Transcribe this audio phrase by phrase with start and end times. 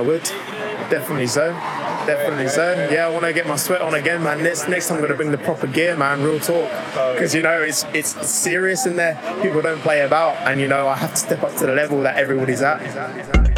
[0.00, 0.22] I would.
[0.88, 1.52] Definitely so.
[2.06, 2.88] Definitely so.
[2.90, 4.42] Yeah, I want to get my sweat on again, man.
[4.42, 6.22] Next, next time I'm gonna bring the proper gear, man.
[6.22, 6.70] Real talk,
[7.12, 9.20] because you know it's it's serious in there.
[9.42, 12.00] People don't play about, and you know I have to step up to the level
[12.00, 13.49] that everybody's at.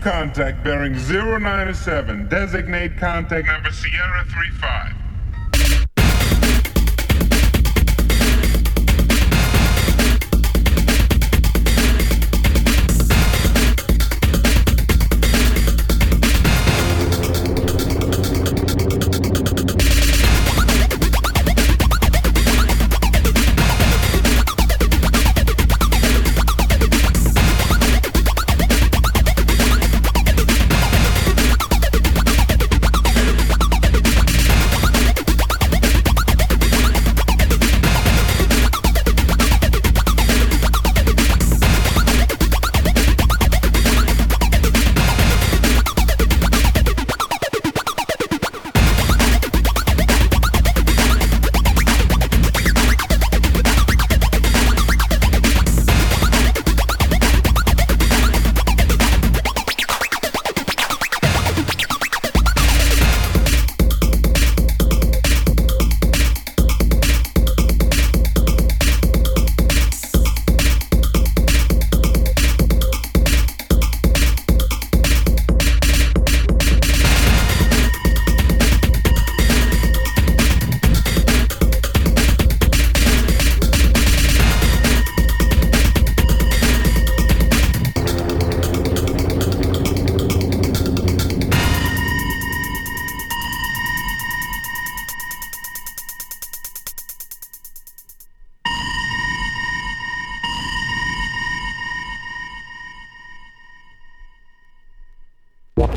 [0.00, 4.99] Contact bearing 097, designate contact number Sierra 35.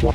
[0.04, 0.14] Con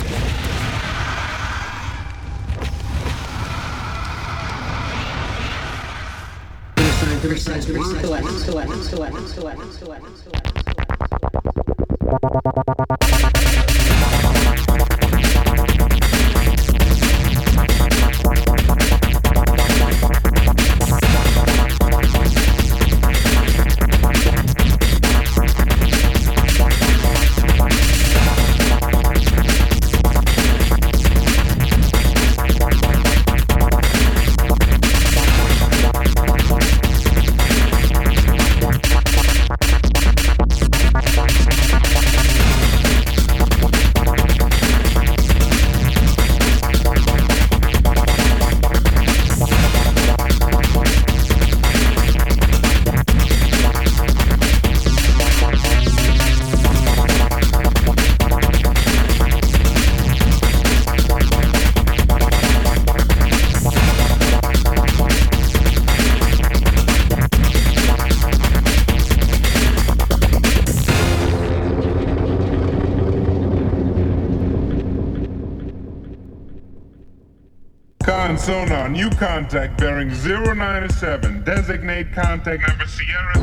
[80.24, 83.37] 097, designate contact number Sierra